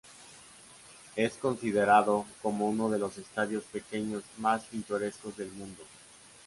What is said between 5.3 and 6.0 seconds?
del mundo.